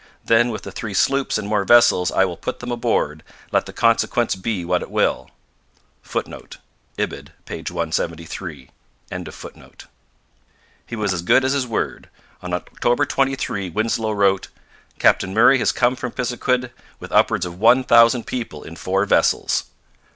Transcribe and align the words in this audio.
Then 0.25 0.49
with 0.49 0.63
the 0.63 0.71
three 0.71 0.95
sloops 0.95 1.37
and 1.37 1.47
more 1.47 1.63
vessels 1.63 2.09
I 2.11 2.25
will 2.25 2.35
put 2.35 2.57
them 2.59 2.71
aboard, 2.71 3.21
let 3.51 3.67
the 3.67 3.71
consequence 3.71 4.33
be 4.33 4.65
what 4.65 4.81
it 4.81 4.89
will.' 4.89 5.29
[Footnote: 6.01 6.57
Ibid., 6.97 7.33
p. 7.45 7.57
173.] 7.61 8.71
He 10.87 10.95
was 10.95 11.13
as 11.13 11.21
good 11.21 11.45
as 11.45 11.53
his 11.53 11.67
word. 11.67 12.09
On 12.41 12.51
October 12.51 13.05
23 13.05 13.69
Winslow 13.69 14.13
wrote: 14.13 14.47
'Captain 14.97 15.35
Murray 15.35 15.59
has 15.59 15.71
come 15.71 15.95
from 15.95 16.13
Pisiquid 16.13 16.71
with 16.99 17.11
upwards 17.11 17.45
of 17.45 17.59
one 17.59 17.83
thousand 17.83 18.25
people 18.25 18.63
in 18.63 18.75
four 18.75 19.05
vessels.' 19.05 19.65